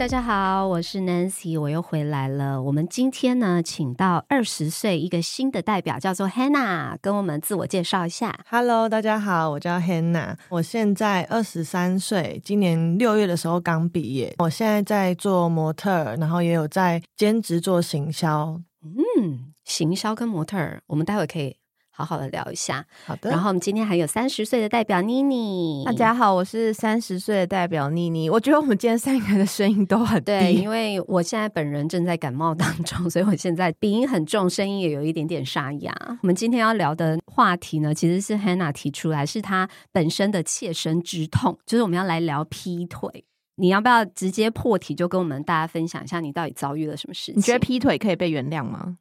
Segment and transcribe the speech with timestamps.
[0.00, 2.62] 大家好，我是 Nancy，我又回来了。
[2.62, 8.34] 我们今天呢，请到二十岁一个新的代表，叫做 Hannah，跟我们自我介绍一下。
[8.48, 14.34] Hello，大家好，我叫 Hannah，我现在二十三岁，今年六月的时候刚毕业。
[14.38, 18.58] 我现在在做模特儿，然后也有在兼职做行销。
[18.82, 21.54] 嗯，行销跟模特儿，我们待会可以
[22.00, 22.84] 好好的聊一下。
[23.04, 28.30] 好的，然后我们今天还有三十岁的代表妮妮，大家好，我是三十岁的代表妮妮。
[28.30, 35.94] 我觉得我们今天三个人的声音都很对，因为我现在本人正在感冒当中， 所以我现在鼻音很重，声音也有一点点沙哑。
[36.22, 43.26] 我们今天要聊的话题呢，其实是 Hannah 提出来，是她本身的切身之痛，就是我们要来聊劈腿。
[43.56, 47.34] 你要不要直接破题，就跟我们大家分享一下你到底遭遇了什么事情？
[47.36, 48.96] 你觉得劈腿可以被原谅吗？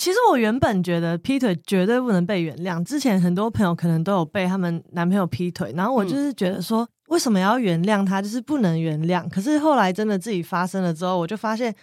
[0.00, 8.22] 其实我原本觉得劈腿绝对不能被原谅，之前很多朋友可能都有被他们男朋友劈腿，然后我就是觉得说，为什么要原谅他？
[8.22, 9.28] 就是不能原谅。
[9.28, 11.74] 可是后来真的自己发生了之后，我就发现，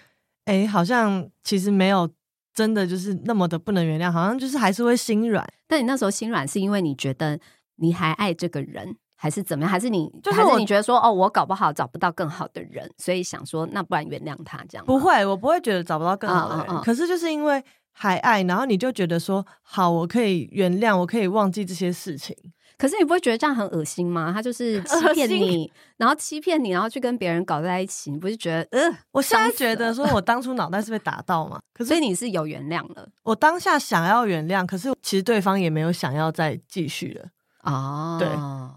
[0.46, 2.10] 哎，好像其实没有
[2.56, 5.48] 真的就是那么的不能原谅，好像就是还是会心软。
[5.68, 7.40] 但你那时候心软是因为你觉得
[7.76, 9.70] 你还爱这个人，还是怎么样？
[9.72, 14.84] 还是你就是我还是你觉得说哦，我搞不好找不到更好的人，所以想说那不然原谅他这样？
[14.88, 16.82] 不会，我不会觉得找不到更好的人。
[16.82, 17.64] 可是就是因为
[18.00, 22.36] 还爱，然后你就觉得说，好，我可以原谅，我可以忘记这些事情。
[22.78, 24.32] 可是你不会觉得这样很恶心吗？
[24.32, 28.98] 他就是欺骗你，然后欺骗你，然后去跟别人搞在一起，你不是觉得呃？
[29.14, 37.26] 我现在觉得说，我当初脑袋是被打到嘛，可是所以你是有原谅了我当下想要原谅，可是其实对方也没有想要再继续了。
[37.64, 38.28] 啊，对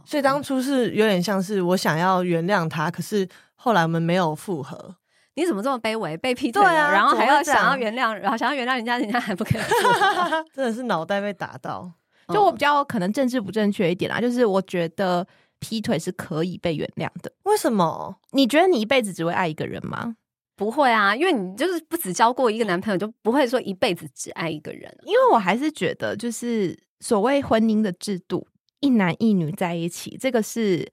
[0.06, 4.96] 所以当初是有点像是我想要原谅他，可是后来我们没有复合。
[5.34, 9.60] 你怎么这么卑微，被劈腿了，啊然后还要想要原谅，然后想要原谅人家，人家还不肯
[10.54, 11.90] 真的是脑袋被打到。
[12.28, 15.26] 就我比较可能政治不正确一点啦，就是我觉得
[15.58, 17.32] 劈腿是可以被原谅的。
[17.42, 18.16] 为什么？
[18.30, 20.14] 你觉得你一辈子只会爱一个人吗？
[20.54, 25.02] 不会啊，因为你就是不只交过一个男朋友，就不会说一辈子只爱一个人啊。
[25.06, 28.46] 因为我还是觉得，就是所谓婚姻的制度，
[28.80, 30.86] 一男一女在一起，这个是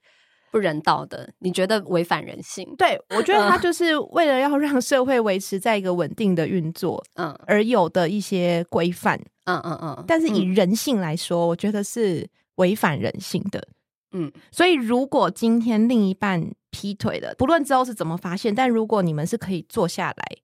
[0.57, 2.67] 不人道的，你觉得违反人性？
[2.77, 9.19] 对我觉得他就是为了要让社会维持在一个稳定的运作嗯而有的一些规范。
[9.45, 13.65] 嗯嗯嗯，但是以嗯人性来说，我觉得是违反人性的。
[14.13, 20.37] 嗯所以，如果今天另一半劈腿了，不论之后是怎么发现，但如果你们是可以坐下来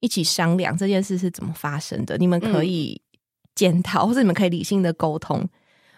[0.00, 3.00] 一起商量这件事是怎么发生的，你们可以
[3.54, 5.46] 检讨，或者你们可以理性的沟通，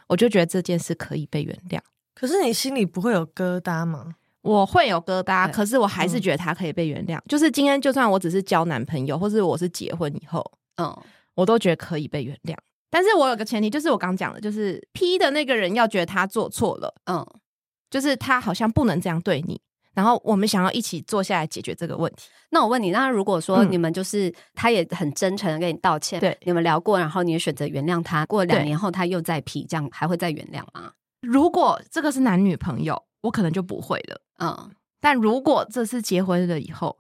[0.09, 1.79] 我就觉得这件事可以被原谅。
[2.15, 4.15] 可是你心里不会有疙瘩吗？
[4.43, 7.19] 我会有疙瘩，可是我还是嗯觉得他可以被原谅。
[7.29, 10.45] 就是今天，就算我只是交男朋友，或是我是结婚以后，
[10.77, 10.97] 嗯
[11.35, 12.57] 我都觉得可以被原谅。
[12.91, 17.25] 但是我有个前提，就是我刚讲的，就是 P 的那个人要觉得他做错了，嗯，
[17.89, 19.59] 就是他好像不能这样对你，
[19.95, 22.29] 然后我们想要一起坐下来解决这个问题。
[22.51, 30.93] 那我问你，那如果说嗯你们就是、他也很真诚的跟你道歉，对你们聊过，然后你也选择原谅他，过两年后他又再 P，，这样还会再原谅吗？
[31.23, 34.21] 如果这个是男女朋友，我可能就不会了。
[34.39, 36.99] 嗯，但如果这是结婚了以后，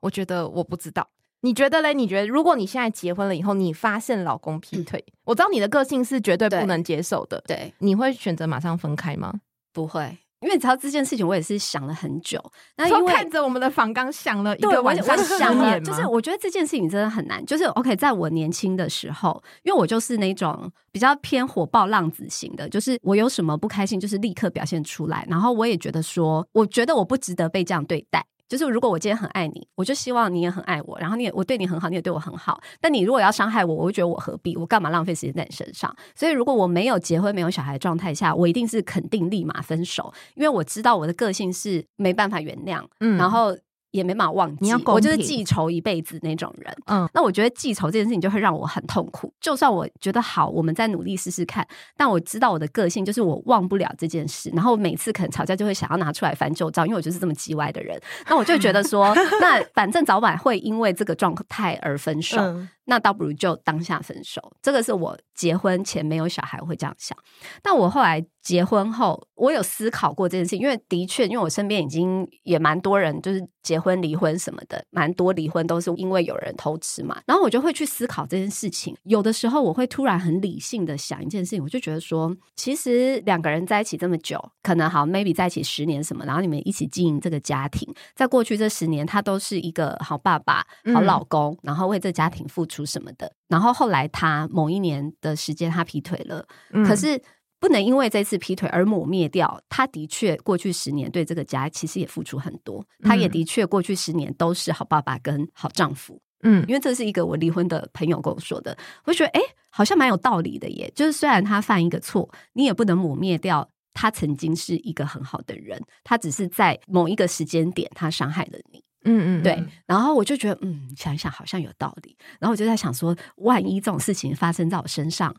[0.00, 1.08] 我觉得我不知道。
[1.40, 1.92] 你觉得嘞？
[1.92, 9.40] 你觉得如果你现在结婚了以后，你发现老公劈腿，我知道你的个性是绝对对不能接受的，对，你会选择马上分开吗？
[9.72, 12.42] 不会，因为你知道这件事情，我也是想了很久。
[12.76, 17.44] 那因为看着我们的房刚想了一个晚上，想了，就是我觉得这件事情真的很难。
[17.46, 25.24] 就是 OK，在我年轻的时候，因为我就是那种比较偏火爆浪子型的，就是我有什么不开心，就是立刻表现出来。
[25.28, 28.24] 然后我也觉得说，我觉得我不值得被这样对待。
[28.52, 32.60] 就是如果我今天很爱你，我就希望你也很爱我，然后你也我对你很好，你也对我很好。
[32.82, 34.54] 但你如果要伤害我，我会觉得我何必？
[34.58, 35.90] 我干嘛浪费时间在你身上？
[36.14, 43.56] 所以如果我没有结婚、没有小孩的状态下，我一定是肯定立马分手，因为我知道我的个性是没办法原谅，嗯然后
[43.92, 44.58] 也没办法忘记。
[44.60, 46.74] 你要我就是记仇一辈子那种人。
[46.86, 49.32] 嗯那我觉得记仇这件事情就会让我很痛苦。
[49.40, 51.66] 就算我觉得好，我们再努力试试看，
[51.96, 57.96] 但我知道我的个性就是我忘不了这件事，然后每次可能吵架就会想要拿出来翻旧账，因为我就是这么叽歪的人。
[58.28, 62.40] 那我就觉得说， 那反正早晚会因为这个状态而分手。
[62.40, 64.40] 嗯，那倒不如就当下分手。
[64.62, 67.16] 这个是我结婚前没有小孩我会这样想，
[67.62, 77.20] 但我后来结婚后，我有思考过这件事情，因为的确，因为我身边已经也蛮多人就是结婚离婚什么的，蛮多离婚都是因为有人偷吃嘛。
[77.26, 78.96] 然后我就会去思考这件事情。
[79.04, 93.30] 有的时候我会突然很理性的想一件事情，我就觉得说，其实两个人在一起这么久，可能好 maybe 在一起十年什么，然后你们一起经营这个家庭，在过去这十年，他都是一个好爸爸、好老公，然后为这家庭付出什么的。
[93.48, 96.46] 然后后来他某一年的时间他劈腿了，
[96.86, 97.20] 可是
[97.60, 106.20] 不能因为这次劈腿而抹灭掉他的确过去十年对这个家其实也付出很多，他也的确过去十年都是好爸爸跟好丈夫。
[106.44, 109.40] 嗯，因为这是一个我离婚的朋友跟我说的，我觉得哎，
[109.70, 110.90] 好像蛮有道理的耶。
[110.92, 118.82] 就是虽然他犯一个错，你也不能抹灭掉他曾经是一个很好的人，他只是在某一个时间点他伤害了你。
[119.04, 119.64] 嗯嗯，对。
[119.86, 122.16] 然后我就觉得，嗯，想一想好像有道理。
[122.40, 125.34] 然后我就在想说，万一这种事情发生在我身上，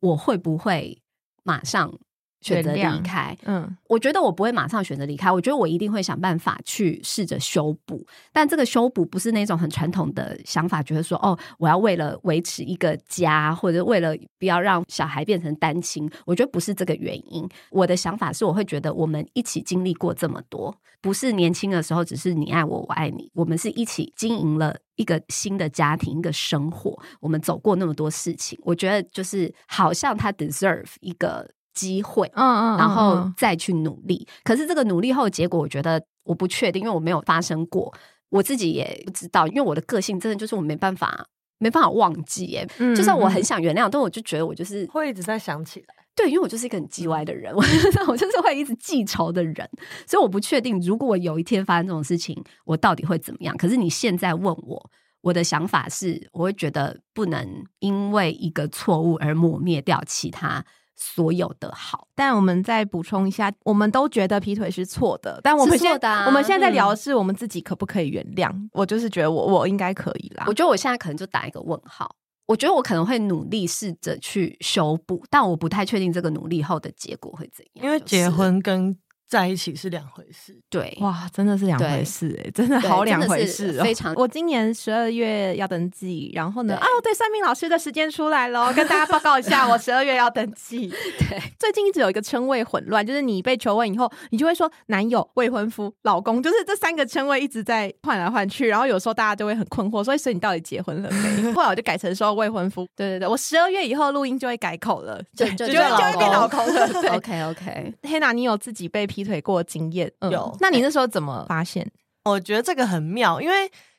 [0.00, 1.02] 我会不会
[1.42, 1.98] 马上？
[2.44, 8.06] 选择离开，嗯，我觉得我不会马上选择离开，我觉得我一定会想办法去试着修补。
[8.32, 17.48] 但这个修补不是那种很传统的想法，觉得说哦，我要为了维持一个家，或者为了不要让小孩变成单亲，我觉得不是这个原因。
[17.70, 31.48] 我的想法是，我会觉得我们一起经历过这么多，不是年轻的时候只是你爱我，我爱你，我们是一起经营了一个新的家庭，一个生活，我们走过那么多事情，我觉得就是好像他 deserve 一个。
[31.74, 34.26] 机会，嗯嗯，然后再去努力。
[34.42, 37.92] 可是这个努力后的结果，我觉得我不确定，因为我没有发生过，
[38.30, 39.46] 我自己也不知道。
[39.48, 41.26] 因为我的个性真的就是我没办法，
[41.58, 42.56] 没办法忘记。
[42.56, 45.86] 哎，就算我很想原谅，但我就觉得我就是会一直在想起来。
[46.16, 47.60] 对，因为我就是一个很叽歪的人，我
[48.06, 49.68] 我就是会一直记仇的人，
[50.06, 53.56] 所以我不确定，如果我有一天发生这种事情，我到底会怎么样。
[53.56, 54.90] 可是你现在问我，
[55.22, 60.64] 我的想法是，我会觉得不能因为一个错误而抹灭掉其他。
[60.96, 68.52] 所有的好，但我们再补充一下，我们都觉得劈腿是错的，但我们现在我们现在聊的是我们自己可不可以原谅？
[68.72, 70.44] 我就是觉得我我应该可以啦。
[70.46, 72.14] 我觉得我现在可能就打一个问号。
[72.46, 77.86] 我觉得我可能会努力试着去修补，但我不太确定这个努力后的结果会怎样。
[77.86, 78.94] 因为结婚跟
[79.26, 83.82] 在一起是两回事，对，哇，真的是两回事哎，真的好两回事哦。
[83.82, 90.88] 非常，我今年十二月要登记，然后呢，啊，对，算命老师的时间出来了，跟大家报告一下，我十二月要登记。
[91.18, 101.52] 对，最近一直有一个称谓混乱，就是你被求婚以后，你就会说男友、未婚夫、老公，就是这三个称谓一直在换来换去，然后有时候大家就会很困惑，所以所以你到底结婚了没？
[101.52, 102.86] 后来我就改成说未婚夫。
[102.94, 106.88] 对对对，我十二月以后录音就会改口了，就就就会变老公了。
[107.14, 109.24] OK OK，黑娜，你有自己被劈？
[109.24, 111.90] 腿过经验有，那你那时候怎么发现？
[112.24, 113.54] 我觉得这个很妙，因为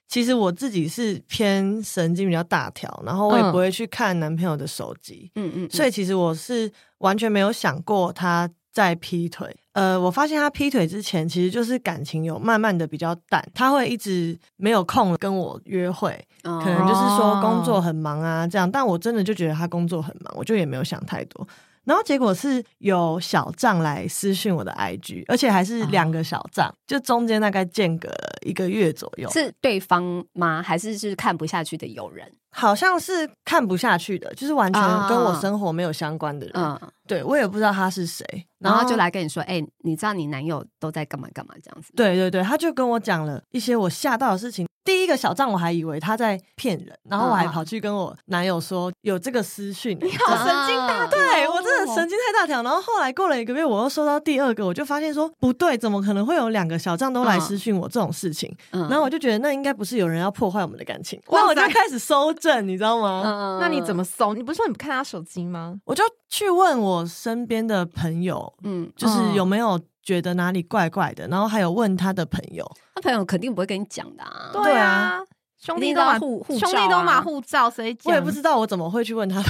[0.08, 9.56] 其实我自己是偏神经比较大条，然后我也不会去看男朋友的手机，嗯嗯，所以其实我是完全没有想过他在劈腿。
[9.74, 18.70] 呃，我发现他劈腿之前，其实就是感情有慢慢的比较淡，他会一直没有空跟我约会，可能就是说工作很忙啊这样。
[18.70, 21.48] 但我真的就觉得他工作很忙，我就也没有想太多。
[21.86, 29.30] 然后结果是有小账来私讯我的 IG，而且还是两个小账，就中间大概间隔了一个月左右。
[29.32, 30.62] 是对方吗？
[30.62, 32.32] 还是是看不下去的友人？
[32.58, 36.54] 好像是看不下去的，就是完全跟我生活没有相关的人。
[36.56, 38.26] 嗯，对我也不知道他是谁，
[38.60, 44.66] 然后就来跟你说：“哎，你知道你男友都在干嘛干嘛这样子？”对对对，他就跟我讲了一些我吓到的事情。
[44.86, 52.62] 第一个小账我还以为他在骗人，然后我还跑去跟我男友说有这个私讯， 你好神经大，对我真的神经太大条。
[52.62, 58.56] 然后后来过了一个月，我又收到第二个，我就发现说不对，怎么可能会有两个小账都来私讯我这种事情？
[58.70, 63.58] 然后我就觉得那应该不是有人要破坏我们的感情，那我就开始搜证，你知道吗？
[63.60, 64.34] 那你怎么搜？
[64.34, 65.76] 你不是说你不看他手机吗？
[65.86, 69.80] 我就去问我身边的朋友，嗯，就是有没有。
[70.06, 74.52] 觉得哪里怪怪的，然后还有问他的朋友，他朋友肯定不会跟你讲的啊。
[74.54, 75.20] 对啊，
[75.58, 77.98] 兄弟都马护兄弟都马护照，谁？
[78.04, 79.42] 我也不知道我怎么会去问他。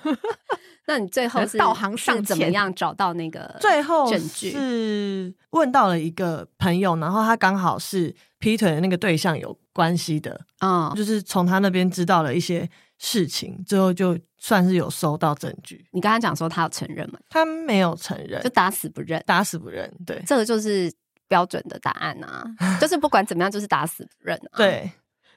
[0.88, 3.54] 那你最后是导航上怎么样找到那个？
[3.60, 14.18] 最后是问到了一个朋友，然后他刚好是劈腿的那个对象有关系的啊，就是从他那边知道了一些事情，最后就。
[14.36, 15.86] 算是有收到证据。
[15.90, 17.18] 你刚刚讲说他有承认吗？
[17.30, 19.90] 他没有承认，就打死不认，打死不认。
[20.04, 20.92] 对，这个就是
[21.26, 22.44] 标准的答案啊，
[22.78, 24.38] 就是不管怎么样，就是打死不认。
[24.54, 24.92] 对，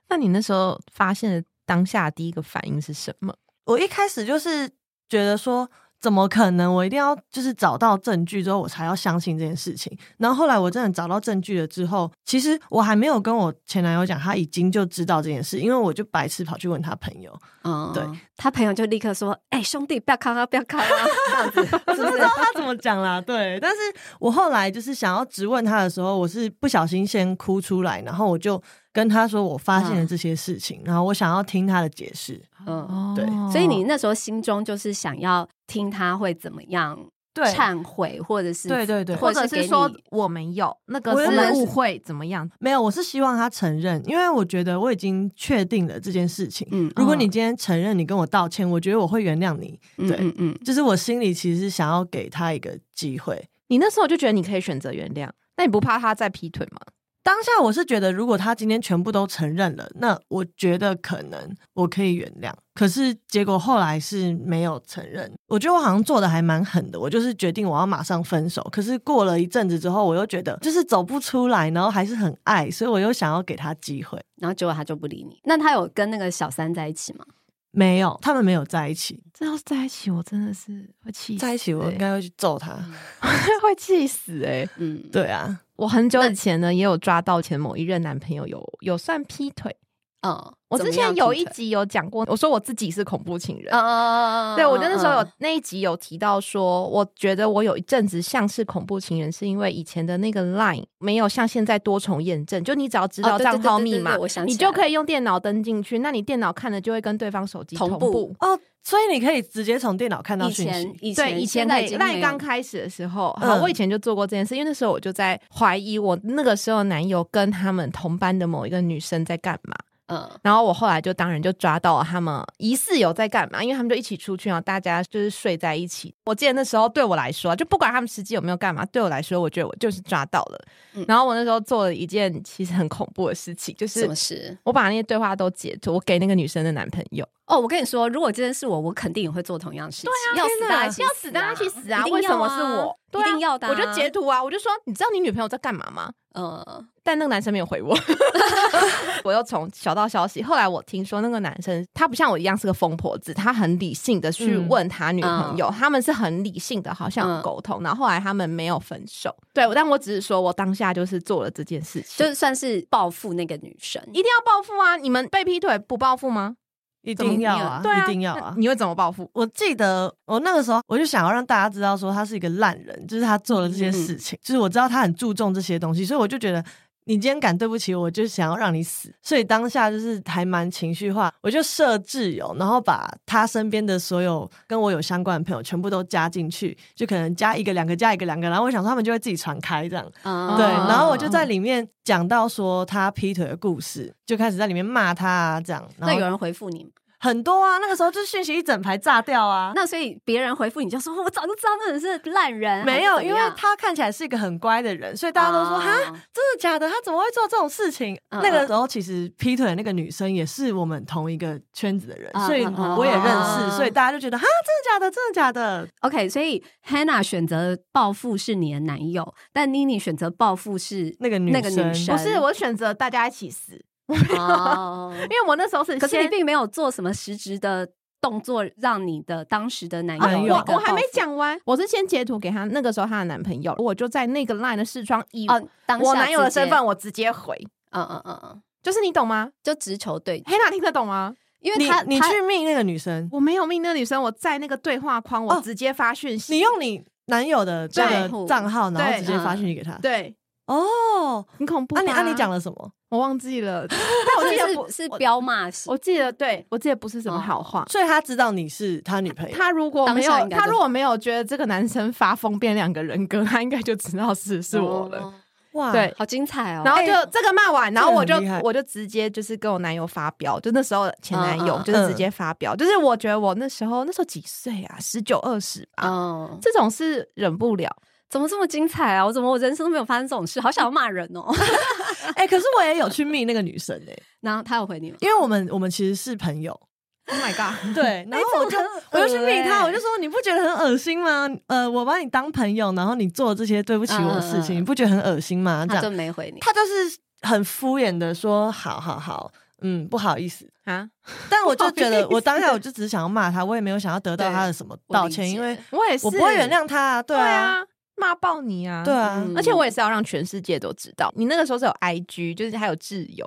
[0.09, 3.33] 那你那时候发现的当下第一个反应是什么？
[3.63, 4.69] 我一开始就是
[5.07, 6.73] 觉得说，怎么可能？
[6.73, 9.95] 我一定要就是找到证据之后，我才要相信这件事情。
[10.17, 18.03] 然后后来我真的找到证据了之后，其实我还没有跟我前男友讲，他已经就知道这件事，因为我就白痴跑去问他朋友，嗯，对，
[18.35, 20.87] 他朋友就立刻说：“哎、兄弟，不要看啊，不要看啊！
[21.53, 23.19] ”这样子，我是不知道他怎么讲啦。
[23.19, 23.77] 对，但是
[24.19, 28.61] 我后来就是想要质问他的时候，我是不小心先哭出来，然后我就
[28.93, 32.41] 跟他说我发现了这些事情，然后我想要听他的解释。
[32.65, 36.97] 嗯，对所以你那时候心中就是想要听他会怎么样
[37.33, 41.13] 对忏悔，或者是对对对或或者是说我没有那个
[41.53, 42.49] 误会怎么样？
[42.59, 46.67] 没有，我是希望他承认，因为我觉得我已经确定了这件事情。
[46.71, 49.79] 嗯如果你今天承认，你跟我道歉，我觉得我会原谅你。
[49.97, 53.47] 嗯对嗯嗯，就是我心里其实是想要给他一个机会。
[53.67, 56.79] 你那时候就觉得你可以选择原谅，那你不怕他再劈腿吗？
[57.27, 62.53] 当下我是觉得，如果他今天全部都承认了，那我觉得可能我可以原谅。
[62.73, 66.97] 可是结果后来是没有承认，我觉得我好像做的还蛮狠的。
[66.97, 68.65] 我就是决定我要马上分手。
[68.71, 74.17] 可是过了一阵子之后，我又觉得就是走不出来，然后还是很爱，所以我又想要给他机会。
[74.37, 75.37] 然后结果他就不理你。
[75.43, 77.25] 那他有跟那个小三在一起吗？
[77.71, 79.21] 没有，他们没有在一起。
[79.33, 82.73] 这要是在一起，我真的是会气死、在一起，我应该会去揍他。
[83.61, 89.75] 会气死哎、嗯，对啊，我很久以前呢，也有抓到前某一任男朋友有有算劈腿。
[90.21, 90.35] 嗯，
[90.67, 93.71] 我之前有，一集有讲过，我说我自己是恐怖情人。
[93.71, 105.99] 嗯嗯嗯，对，我就那时候有嗯那一集有提到说，我觉得我有一阵子像是恐怖情人，是因为以前的那个 Line 没有像现在多重验证，就你只要知道账号密码，你就可以用电脑登进去。
[105.99, 108.35] 那你电脑看的就会跟对方手机同步同步。
[108.39, 110.99] 哦，所以你可以直接从电脑看到以前讯息。
[111.01, 119.75] 以对，前以前可以现在已经没有赖刚开始的时候，嗯好，我以前就做过这件事，因为那时候我就在怀疑我那个时候男友跟他们同班的某一个女生在干嘛。
[120.07, 126.13] 嗯然后我后来就当然就抓到了他们疑似有在干嘛，因为他们就一起出去，然后大家就是睡在一起。
[126.25, 130.65] 我记得那时候对我来说，就不管他们实际有没有干嘛，对我来说，我觉得我就是抓到了。
[130.93, 134.57] 嗯然后我那时候做了一件其实很恐怖的事情，就是什么事？
[134.63, 137.27] 我把那些对话都截图，我给那个女生的男朋友。
[137.45, 140.11] 哦，我跟你说，如果这件事我，我肯定也会做同样的事情。
[140.33, 142.03] 对要死大家一起要死大家去死啊！
[142.11, 142.97] 为什么是我？
[143.09, 146.11] 对啊一定要的啊我就截图啊，我就说，你知道你女朋友在干嘛吗？
[146.37, 147.97] 呃，但那个男生没有回我，
[149.23, 150.43] 我又从小道消息。
[150.43, 157.81] 后来我听说那个男生他不像我一样是个疯婆子，他很理性的去嗯问他女朋友，他们是很理性的，好像沟通。
[157.81, 159.35] 然后后来他们没有分手。
[159.53, 164.97] 对，但我只是说我当下就是做了这件事情，就算是报复那个女生，一定要报复啊！
[164.97, 166.57] 你们被劈腿不报复吗？
[167.01, 168.53] 一定要啊，对啊，一定要啊！
[168.57, 169.29] 你会怎么报复？
[169.33, 176.63] 我记得我那个时候，我就想要让大家知道说他是一个烂人，就是他做了这些事情，就是我知道他很注重这些东西，所以我就觉得
[177.07, 179.11] 你今天敢对不起我，我就想要让你死。
[179.21, 190.05] 所以当下就是还蛮情绪化，我就设挚友，然后把他身边的所有跟我有相关的朋友全部都加进去，就可能加一个、两个、加一个、两个，然后我想说他们就会自己传开这样。
[190.23, 195.87] 嗯对，然后我就在里面讲到说他劈腿的故事，就开始在里面骂他啊，这样。
[195.97, 196.89] 那有人回复你吗？
[197.27, 199.73] 很多啊，那个时候就讯息一整排炸掉啊。
[199.75, 205.95] 那所以别人回复你就说，我早就知道那人是烂人，没有，因为他看起来是一个很乖的人，所以大家都说哦哈，
[206.33, 206.89] 真的假的？
[206.89, 208.17] 他怎么会做这种事情？
[208.29, 215.11] 嗯那个时候其实劈腿的那个女生也是我们同一个圈子的人，嗯所以我也认识，嗯所以大家就觉得哈，真的假的？
[215.11, 223.83] 真的假的？OK，所以 Hannah 选择报复是你的男友，但 Nini 选择报复是那个女那个女生生不是，我选择大家一起死，
[224.37, 225.11] 哦。
[225.13, 227.87] 因为我那时候是可是你并没有做什么实质的
[228.19, 237.55] 动作，让你的当时的男友男友那个我还没讲完，我是先截图给他那个时候他的男朋友，我就在那个 LINE 的视窗以哦，当下我男友的身份，，我直接回，
[237.91, 239.51] 嗯嗯嗯嗯，就是你懂吗？
[239.63, 241.33] 就直球对决，黑娜听得懂吗？
[241.59, 249.93] 因为他他你去命那个女生，我没有命那个女生，我在那个对话框，我哦直接发讯息，你用你男友的这对个账号，然后直接发嗯讯息给他。
[249.97, 250.35] 对，
[250.67, 252.01] 哦，很恐怖吧。
[252.01, 252.91] 啊你啊你讲了什么？
[253.09, 253.97] 我忘记了， 但
[254.45, 257.85] 我记得不是是彪骂型，我记得对我记得不是什么好话。
[257.89, 259.57] 所以他知道你是他女朋友。
[259.57, 265.19] 他如果没有，他如果没有觉得这个男生发疯变两个人格，他应该就知道是是我了。
[265.19, 265.33] 哦
[265.73, 266.81] 哇，对好精彩哦。
[266.83, 277.95] 然后就哎这个骂完，然后我就我就直接就是跟我男友发飙，就那时候前男友就是直接发飙，就是我觉得我那时候那时候几岁啊，十九二十吧，嗯，这种是忍不了。
[278.29, 279.25] 怎么这么精彩啊？
[279.25, 280.59] 我怎么我人生都没有发生这种事？
[280.59, 281.45] 好想要骂人哦。
[282.35, 285.17] 哎、可是我也有去密那个女生哎、 然后他有回你吗？
[285.21, 286.71] 因为我们我们其实是朋友，
[287.27, 287.95] Oh my god！
[287.95, 288.77] 对，然后我就、
[289.11, 291.47] 我就去密他，我就说你不觉得很恶心吗？
[291.67, 295.85] 呃，我把你当朋友，然后你做这些对不起我的事情，嗯嗯嗯你不觉得很恶心吗？
[295.87, 296.59] 这他就样，没回你。
[296.59, 300.69] 他就是很敷衍的说好好好，嗯，不好意思。
[300.85, 301.05] 啊，
[301.49, 307.23] 但我就觉得，我当下我就只是想要骂他，我也没有想要得到他的什么道歉，因为我也是，我不会原谅他啊。
[307.23, 307.83] 对啊，
[308.17, 309.53] 骂爆你啊，对啊，嗯。
[309.55, 313.45] 而且我也是要让全世界都知道，你那个时候是有 IG，就是还有挚友。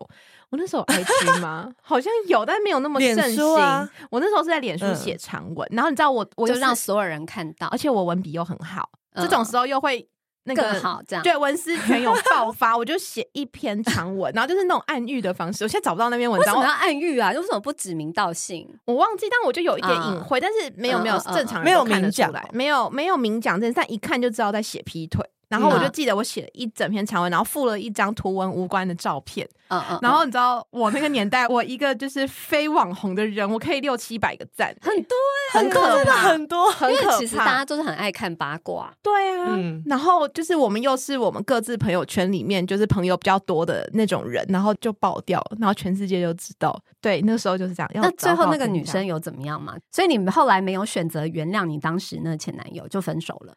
[0.51, 1.71] 我那时候有 IG 吗？
[1.81, 3.55] 好像有，但没有那么盛行。
[3.57, 3.89] 啊。
[4.11, 4.97] 我那时候是在脸书嗯。
[4.97, 7.69] 写长文，然后你知道我，我就让所有人看到。
[7.69, 9.23] 而，且我文笔又很好，嗯。
[9.23, 10.09] 这种时候又会
[10.45, 11.23] 那个更好这样。
[11.23, 15.65] 对，文思泉涌爆发，我就写一篇长文，然后就是那种暗喻的方式。
[15.65, 17.31] 我现在找不到那篇文章，我为什么要暗喻啊？
[17.33, 18.69] 为什么不指名道姓？
[18.85, 25.25] 我忘记，但我就有一点啊隐晦，但是没有没有正常人没有都看得明讲出来，没有没有明讲但一看就知道在写劈腿。
[25.51, 29.47] 然后我就嗯记得我写了一整篇长文，然后附了一张图文无关的照片。
[29.69, 35.17] 嗯嗯，然后你知道我那个年代，我一个就是非网红的人，我可以六七百个赞，很多
[35.53, 36.71] 很可怕，很多。
[36.73, 37.05] 很可怕。
[37.05, 46.77] 因为其实大家都是很爱看八卦，对啊，嗯然后就是我们又是我们各自朋友圈里面就是朋友比较多的那种人，然后就爆掉，然后全世界就知道。
[47.01, 47.91] 对，那个时候就是这样。
[47.95, 49.77] 那最后那个女生有怎么样吗？
[49.93, 53.55] 所以你们后来没有选择原谅你当时那前男友，就分手了。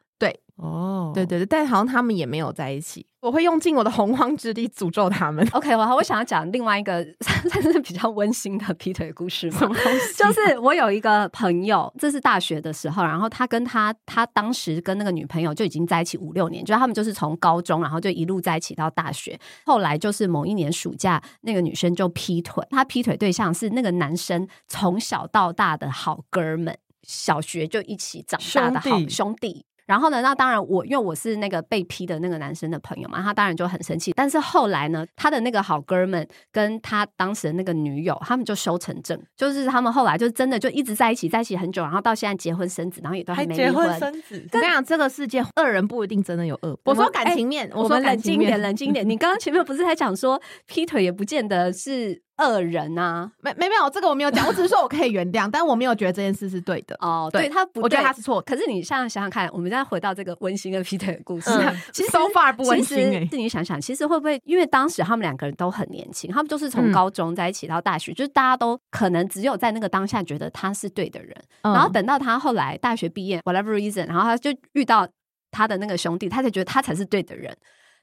[0.64, 3.06] 哦，对对对，但好像他们也没有在一起。
[3.20, 5.46] 我会用尽我的洪荒之力诅咒他们。
[5.52, 7.06] OK，我我想要讲另外一个
[7.50, 9.60] 算是比较温馨的劈腿故事嘛。
[9.60, 10.14] 什么东西？
[10.16, 19.38] 就是我有一个朋友，这是大学的时候，然后他跟他他当时跟那个女朋友就已经在一起五六年，就是他们就是从高中，然后就一路在一起到大学。
[19.66, 29.66] 后来就是某一年暑假，那个女生就劈腿，她劈腿对象是那个男生从小到大的好哥们，小学就一起长大的好兄弟。
[29.86, 34.14] 然后呢，那当然我因为我是那个被劈的那个男生的朋友嘛，他当然就很生气。
[34.16, 46.80] 但是后来呢，他的那个好哥们跟他当时的那个女友，他们就修成正，就是他们后来就真的就一直在一起，在一起很久，然后到现在结婚生子，然后也都还没离婚生子，我跟你讲，这个世界恶人不一定真的有恶。
[46.86, 49.04] 我说感情面，说我们冷静一点，冷静一点。
[49.10, 53.32] 你刚刚前面不是还讲说劈腿也不见得是恶人啊？
[53.42, 56.96] 没没没有这个我没有讲，我只是说我可以原谅，但我没有觉得这件事是对的。
[57.00, 75.08] 哦，对对他不对，我觉得他是错的可是你现在想想看，我们再回到这个温馨的劈腿的故事，嗯其实 so far 不温馨其欸实自己想想，其实会不会因为当时他们两个人都很年轻，他们就是从嗯高中在一起到大学，就是大家都可能只有在那个当下觉得他是对的人，嗯然后等到他后来大学毕业，whatever reason，然后他就遇到
[75.52, 77.56] 他的那个兄弟，他才觉得他才是对的人。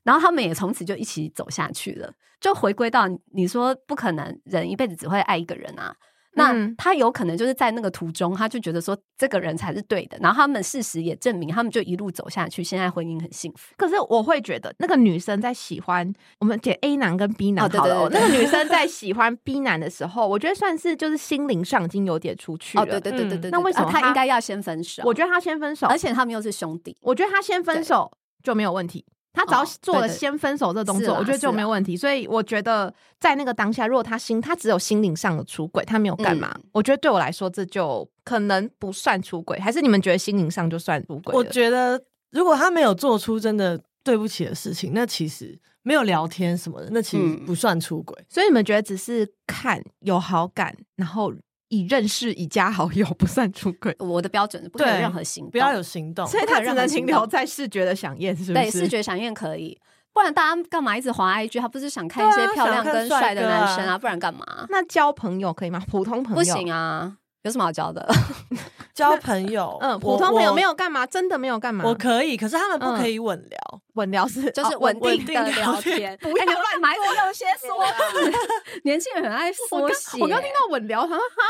[0.05, 5.95] 然后他们也从此就一起走下去了，就回归到你说不可能人一辈子只会爱一个人啊。
[6.35, 13.75] 那嗯他有可能就是在那个途中，他就觉得说这个人才是对的，然后他们事实也证明，他们就一路走下去，现在婚姻很幸福。
[13.77, 22.85] 可是我会觉得，那个女生在喜欢我们姐 A 男跟 B 男好了，对对那个女生在 喜欢 B 男的时候，我觉得算是就是心灵上已经有点出去了。
[22.85, 25.03] 哦，对对对对嗯对，那为什么他应该要先分手？
[25.05, 28.09] 我觉得他先分手，而且他们又是兄弟，我觉得他先分手
[28.41, 29.05] 就没有问题。
[29.33, 31.97] 他只要哦做了先分手这动作，我觉得就没有问题。
[31.97, 41.35] 所以我觉得在那个当下，如果他心他只有心灵上的出轨，他没有干嘛，嗯我觉得对我来说这就可能不算出轨，还是你们觉得心灵上就算出轨？
[41.35, 48.17] 我觉得如果他没有做出真的对不起的事情，那其实没有聊天什么的，那其实嗯不算出轨。
[48.29, 51.33] 所以你们觉得只是看有好感，然后
[51.71, 53.95] 以认识以加好友，不算出轨？
[53.99, 58.81] 我的标准是不可以有任何行动，不要有行动，所以他只能停留在视觉的响应，是不对是？
[58.81, 59.79] 视觉响应可以，
[60.13, 61.61] 不然大家干嘛一直滑 IG？
[61.61, 63.97] 他不是想看一些漂亮跟帅的男生啊？
[63.97, 64.45] 不然干嘛？
[64.69, 65.83] 那交朋友可以吗？
[65.89, 68.07] 普通朋友不行啊，有什么好交的？
[68.93, 71.85] 交朋友，嗯，普通朋友我没有干嘛，真的没有干嘛。
[71.87, 73.81] 我可以，可是他们不可以稳聊。
[73.95, 77.85] 稳聊是就是哦稳定的聊天，不要哎你们干嘛一直用些缩？
[78.85, 80.19] 年轻人很爱我刚缩写。
[80.23, 81.43] 我刚听到稳聊，好像哈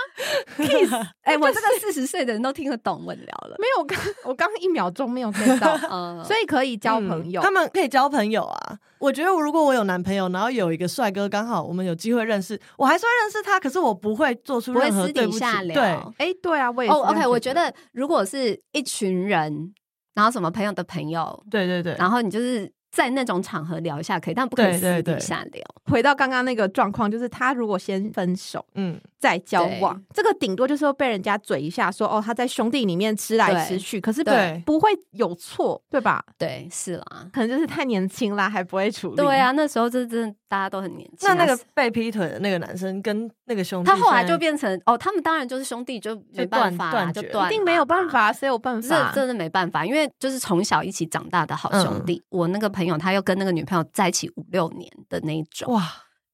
[0.65, 3.57] kiss，哎，我这个四十岁的人都听得懂稳聊了。
[3.59, 7.41] 没有，我刚我刚一秒钟没有 get 到，嗯，所以可以交朋友。
[7.41, 8.79] 嗯他们可以交朋友啊。
[8.99, 15.75] 我觉得如果我有男朋友，然后有一个帅哥，刚好我们有机会认识，我还是会认识他，可是我不会做出任何对不起底下聊。
[15.75, 15.83] 对，
[16.19, 19.73] 哎，对啊，我也是哦，OK，我觉得如果是一群人，
[20.21, 25.19] 然后什么朋友的朋友，对对对，然后你就是在那种场合聊一下可以，但不可以私底对。
[25.19, 25.65] 下聊。
[25.91, 36.25] 回到刚刚那个状况，就是他如果先分手嗯，再交往，这个顶多就是会被人家嘴一下说哦他在兄弟里面吃来吃去，可是对不会有错，对吧？
[36.37, 37.05] 对，是啦。
[37.33, 39.17] 可能就是太年轻啦，还不会处理。
[39.17, 41.35] 对啊，那时候这真的大家都很年轻啊。
[41.35, 48.01] 那那个被劈腿的那个男生跟那个兄弟，他后来就变成哦，他们当然就是兄弟，就没办法就断，一定没有办。
[48.11, 49.13] 法，谁有办这法？
[49.13, 52.21] 真的没办法，因为就是从小一起长大的好兄弟。
[52.31, 55.83] 我那个朋友，他又跟那个女朋友在一起五六年的那一种，哇，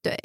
[0.01, 0.17] 对。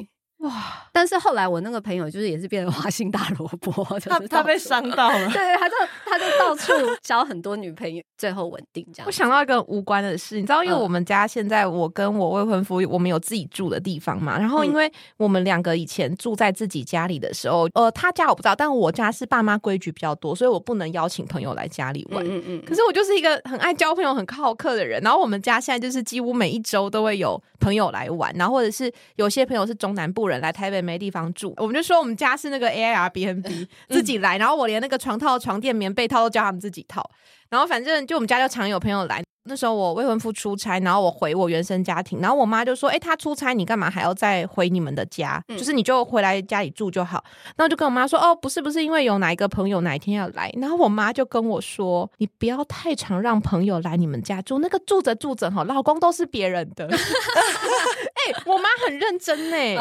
[0.42, 5.74] 哇，但但是后来我那个朋友就是也是变成花心大萝卜，他他被伤到了， 对，他就
[6.04, 9.06] 他就到处交很多女朋友，最后稳定这样。
[9.08, 14.38] 我想到一个无关的事，你知道，因为我们家现在我跟我未婚夫，我们有自己住的地方嘛。
[14.38, 22.24] 然后，因为我们两个以前住在自己家里的时候，呃，他家我不知道，但我家是爸妈规矩比较多，所以我不能邀请朋友来家里玩。
[22.24, 22.62] 嗯嗯。
[22.64, 25.02] 可是我就是一个很爱交朋友、很好客的人。
[25.02, 37.08] 然后我们家现在就是几乎每一周都会有朋友来玩，然后或者是有些朋友是中南部人来台北没地方住，我们就说我们家是那个 Airbnb 自己来，然后我连那个床套、床垫、棉被套都叫他们自己套。
[37.48, 39.22] 然后反正就我们家就常有朋友来。
[39.44, 45.42] 那时候我未婚夫出差，然后我回我原生家庭，然后我妈就说：“哎，他出差，你干嘛还要再回你们的家？
[45.48, 47.24] 就是你就回来家里住就好。”
[47.56, 56.86] 然后就跟我妈说：“哦，不是，不是，因为有哪一个朋友哪一天要来。”然后我妈就跟我说：“你不要太常让朋友来你们家住，那个住着住着哈，老公都是别人的。
[56.94, 59.74] ”哎，我妈很认真呢。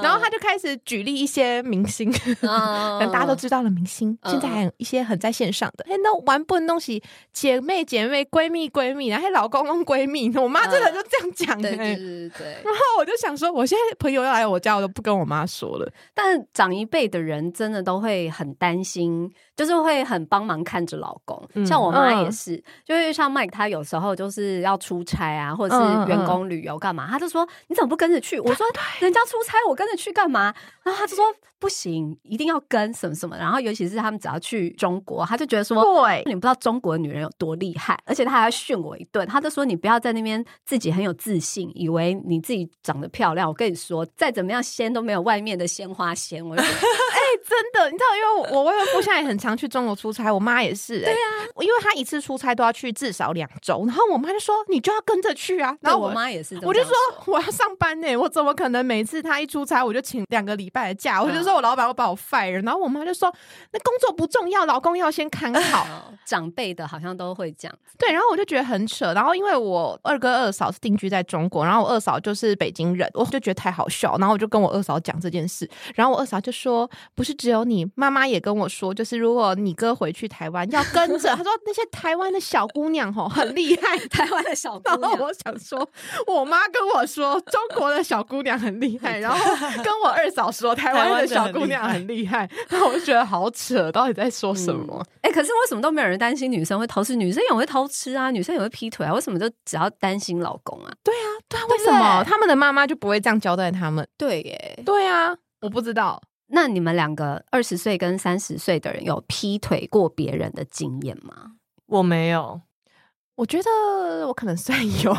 [0.00, 2.08] 然后她就开始举例一些明星，
[3.12, 5.84] 大家都知道了明星，现在还有一些很在线上的。
[5.88, 7.02] 哎，那玩不能东西，
[7.32, 9.07] 姐妹姐妹，闺蜜闺蜜。
[9.08, 12.46] 然后老公公闺蜜， 我妈真的就这样讲的，对对对。
[12.64, 15.92] 然后我就想说，我现在朋友要来我家，我都不跟我妈说了。
[16.14, 21.66] 但长一辈的人真的都会很担心，就是会很帮忙看着老公。
[21.66, 28.38] 像我妈也是，就是像 Mike，，他有时候就是要出差啊，或者是员工旅游干嘛，他就说你怎么不跟着去？
[28.38, 28.64] 我说
[29.00, 30.54] 人家出差，我跟着去干嘛？
[30.84, 31.24] 然后他就说
[31.58, 33.36] 不行，一定要跟什么什么。
[33.36, 38.96] 然后尤其是他们只要去中国，他就觉得说，对，你不知道中国的女人有多厉害，而且他还要训我。
[38.96, 43.48] 一顿，他就说你不要在那边自己很有自信，以为你自己长得漂亮。
[43.48, 46.44] 我跟你说，再怎么样鲜都没有外面的鲜花鲜。
[46.44, 46.64] 我哎，
[47.46, 51.00] 真的，你知道，因为我未婚夫现在也很常去中国出差，我妈也是。
[51.00, 51.28] 对啊，
[51.60, 55.76] 因为他一次出差都要去至少两周，然后我妈就说你就要跟着去啊。
[55.80, 56.92] 然后我妈也是，我就说
[57.26, 61.22] 我要上班呢，我怎么可能每次他一出差我就请两个礼拜的假？
[61.22, 62.64] 我就说我老板会把我 fire。
[62.64, 63.32] 然后我妈就说
[63.70, 66.12] 那工作不重要，老公要先看好。
[66.24, 67.78] 长辈的好像都会这样。
[67.96, 68.88] 对，然后我就觉得很。
[68.88, 85.88] 扯，然后因为我二哥二嫂是定居在中国，然后我二嫂就是北京人，我就觉得太好笑，然后我就跟我二嫂讲这件事，然后我二嫂就说：“不是只有你，妈妈也跟我说，就是如果你哥回去台湾要跟着， 他说那些台湾的小姑娘吼很厉害， 台湾的小姑娘。”我想说，
[86.26, 89.38] 我妈跟我说中国的小姑娘很厉害，然后
[89.82, 95.04] 跟我二嫂说台湾的小姑娘很厉害，然后我就觉得好扯，到底在说什么？
[95.22, 97.16] 哎，可是为什么都没有人担心女生会偷吃？
[97.16, 98.68] 女生也会偷吃啊，女生也会。
[98.78, 99.12] 劈腿啊？
[99.12, 100.92] 为什么就只要担心老公啊？
[101.02, 104.06] 对啊，对啊，为什么他们的妈妈就不会这样交代他们？
[104.16, 106.22] 对耶，对啊，我不知道。
[106.48, 111.52] 那你们两个二十岁跟三十岁的人有劈腿过别人的经验吗？
[111.86, 112.60] 我没有，
[113.36, 115.14] 我觉得我可能算有。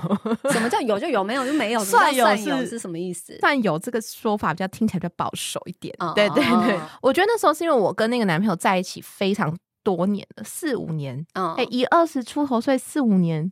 [0.52, 1.80] 什么叫有就有，没有就没有？
[1.86, 3.38] 算有是什么意思？
[3.40, 5.96] 算有这个说法比较听起来比较保守一点。
[6.16, 9.58] 对对对，我觉得那时候是因为我跟那个男朋友在一起非常。
[9.82, 13.50] 多年了，四五年，嗯哎，一二十出头岁四五年，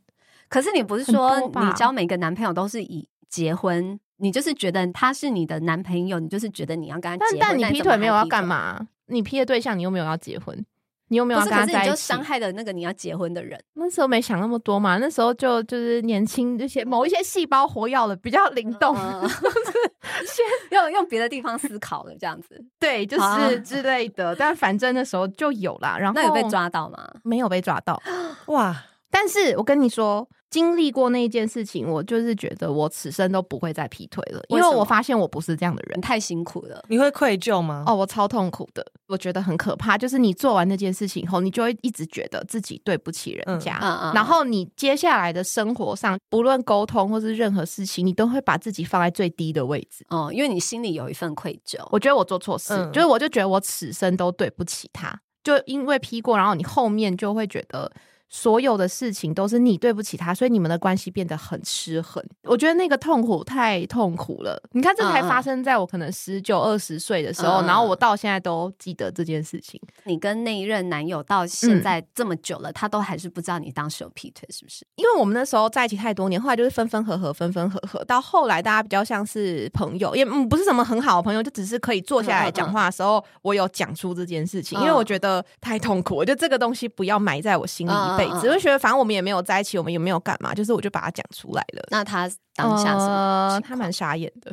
[0.50, 7.40] 可是你不是说你交每个男朋友都是以结婚，你就是觉得他是你的男朋友，你就是觉得你要跟他结婚。
[7.40, 8.88] 但你劈腿没有要干嘛？
[9.08, 10.66] 你劈的对象，你又没有要结婚？
[11.10, 11.96] 你又没有跟他在一起？
[11.96, 13.58] 伤害了那个你要结婚的人。
[13.76, 18.94] 那时候没想那么多嘛，那时候就就是年轻，这些某一些细胞活跃了，比较灵动，
[20.28, 22.62] 先 用用别的地方思考了，这样子。
[22.78, 24.36] 对，就是之类的。
[24.36, 25.98] 但反正那时候就有啦。
[25.98, 27.08] 然后那有被抓到吗？
[27.24, 28.02] 没有被抓到。
[28.48, 28.76] 哇！
[29.18, 30.28] 但是我跟你说。
[30.50, 36.82] 经历过那一件事情，我就是觉得我此生都不会再劈腿了，因为我发现我不是这样的人，太辛苦了。
[36.88, 37.84] 你会愧疚吗？
[37.86, 39.98] 哦，我超痛苦的，我觉得很可怕。
[39.98, 43.78] 就是你做完那件事情后，你就会一直觉得自己对不起人家，
[44.16, 50.06] 然后你接下来的生活上，不论沟通或是任何事情，你都会把自己放在最低的位置。
[50.10, 51.78] 哦，因为你心里有一份愧疚。
[51.92, 57.92] 我觉得我做错事，就是我就觉得我此生都对不起他，就因为劈过，然后你后面就会觉得。
[58.30, 62.24] 所有的事情都是你对不起他，所以你们的关系变得很失衡。
[62.44, 64.62] 我觉得那个痛苦太痛苦了。
[64.74, 69.80] 你看，这才发生在我可能十九二十岁的时候，然后我到现在都记得这件事情。
[70.04, 74.86] 你跟那一任男友到现在这么久了，他都还是不知道你当时有劈腿，是不是？
[74.96, 88.17] 因为我们那时候在一起太多年，后来就是分分合合，分分合合，到后来大家比较像是朋友，也嗯不是什么很好的朋友，就只是可以坐下来讲话的时候，我有讲出这件事情，因为我觉得太痛苦，我觉得这个东西不要埋在我心里。
[88.18, 91.84] 辈子，就觉得反正我们也没有在一起，我们也没有干嘛，就是我就把它讲出来了。
[91.92, 94.52] 那他当下是他蛮傻眼的，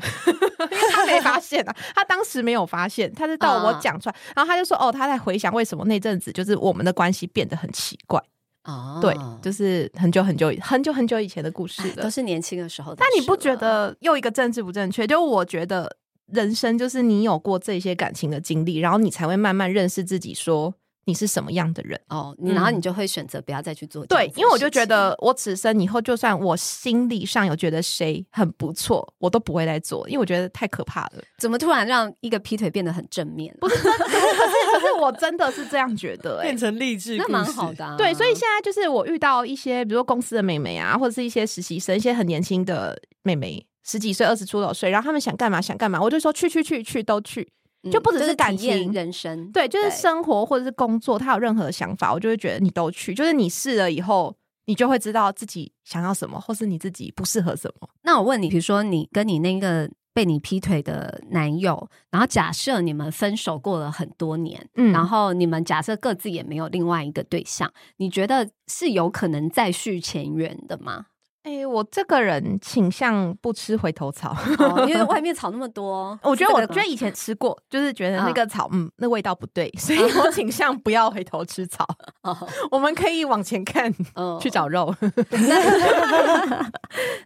[0.92, 8.22] 他没发现啊，他当时没有发现，他是到我讲出来，然后他就说：“哦，他在回想为什么那阵子就是我们的关系变得很奇怪。”
[8.64, 12.94] 哦，对，就是很久很久很久很久以前的故事了，都是年轻的时候。
[12.94, 15.07] 但你不觉得又一个政治不正确？
[15.07, 15.96] 就我觉得。
[16.33, 20.72] 人生就是你有过这些感情的经历，然后你才会慢慢认识自己，说
[21.05, 22.01] 你是什么样的人。
[22.09, 31.23] 哦，你然后你就会选择不要再去做对因为我就觉得我此生以后，就算我心理上有觉得谁很不错，我都不会再做，因为我觉得太可怕了。
[31.38, 37.73] 怎么突然让一个劈腿变得很正面，不是 可是我真的是这样觉得、 欸，变成励志，那蛮好。
[37.73, 37.97] 的、啊。
[37.97, 47.49] 对，所以现在就是我遇到一些，比如说公司的妹妹啊，或者是一些实习生，一些很年轻的妹妹，十几岁、二十出头岁，然后他们想干嘛想干嘛，我就说去去去去都去。
[47.85, 54.35] 嗯就不只是感情人生，对，就是生活或者是工作，他有任何想法，我就会觉得你都去，就是你试了以后，
[54.66, 57.88] 你就会知道自己想要什么，或是你自己不适合什么。
[58.03, 71.07] 那我问你，比如说你跟你那个被你劈腿的男友，然后假设你们分手过了很多年，嗯然后你们假设各自也没有另外一个对象，你觉得是有可能再续前缘的吗？
[71.44, 74.35] 哎、我这个人倾向不吃回头草。
[74.59, 81.87] 哦，因为 外面草那么多，我觉得，我觉得以前吃过，就是觉得那嗯个草，嗯，那味道不对，所以我倾向不要回头吃草。
[82.24, 82.35] 哦，
[82.72, 84.94] 我们可以往前看，嗯去找肉。
[85.30, 86.70] 那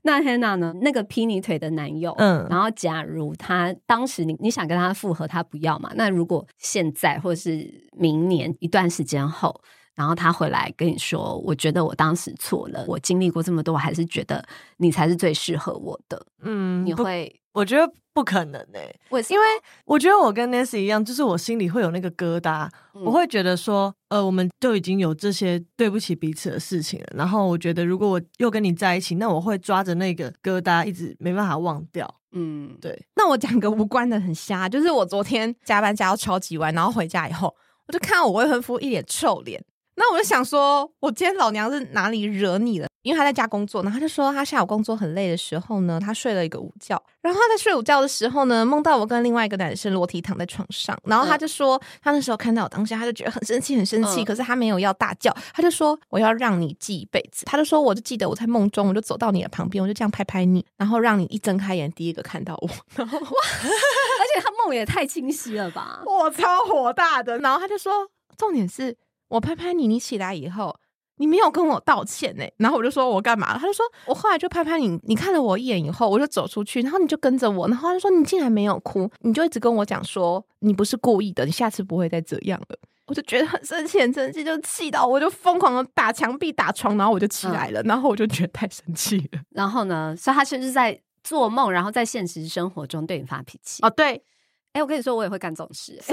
[0.02, 0.74] 那 Hannah 呢？
[0.82, 5.92] 那个劈你腿的男友，嗯然后假如他当时你你想跟他复合，他不要嘛？
[5.94, 9.60] 那如果现在或者是明年一段时间后，
[9.98, 14.42] 然后他回来跟你说，我觉得我当时错了，我经历过这么多，我还是觉得
[14.76, 19.34] 你才是最适合我的，嗯，你会我觉得不可能诶、为什么？
[19.34, 19.46] 因为
[19.84, 27.06] 我觉得我跟 Nancy 一样，就是我心里会有那个疙瘩，嗯我会觉得说，呃，我们就已经有这些对不起彼此的事情了。
[27.16, 32.08] 然后我觉得，如果我又跟你在一起，那我会抓着那个疙瘩，一直没办法忘掉。
[32.30, 37.52] 嗯，对，那我讲个无关的很瞎，就是我昨天加班加到超级晚，然后回家以后，
[37.88, 39.60] 我就看到我未婚夫一脸臭脸。
[39.98, 42.86] 那我就想说，我今天老娘是哪里惹你了？
[43.02, 66.02] 因为他在家工作，然后他就说他下午工作很累的时候呢，他睡了一个午觉，然后他在睡午觉的时候呢，梦到我跟另外一个男生裸体躺在床上，然后他就说、他那时候看到我当下，他就觉得很生气，很生气，嗯可是他没有要大叫，他就说我要让你记一辈子，他就说我就记得我在梦中，我就走到你的旁边，我就这样拍拍你，然后让你一睁开眼第一个看到我， 然后哇而且他梦也太清晰了吧？
[66.04, 67.38] 我超火大的。
[67.38, 68.06] 然后他就说，
[68.36, 68.94] 重点是
[69.28, 70.74] 我拍拍你，你起来以后，
[71.16, 72.44] 你没有跟我道歉呢。
[72.56, 73.58] 然后我就说我干嘛了？
[73.58, 82.76] 他就说我后来就拍拍你，你看了我一眼以后，我就走出去，然后你就跟着我，然后他就说你竟然没有哭，你就一直跟我讲说你不是故意的，你下次不会再这样了。
[83.06, 89.40] 我就觉得很生气，很生气，就气到我就疯狂的打墙壁、打床，然后我就起来了，然后我就觉得太生气了。
[89.50, 90.14] 然后呢？
[90.14, 93.82] 所以他甚至在做梦，然后在现实生活中对你发脾气。
[93.82, 94.22] 哦，对，
[94.74, 95.98] 哎、我跟你说，我也会干这种事、